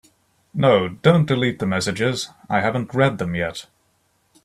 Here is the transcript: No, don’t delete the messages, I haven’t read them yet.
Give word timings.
No, 0.61 0.87
don’t 1.07 1.27
delete 1.27 1.59
the 1.59 1.67
messages, 1.73 2.27
I 2.49 2.61
haven’t 2.61 2.95
read 3.01 3.19
them 3.19 3.35
yet. 3.35 3.67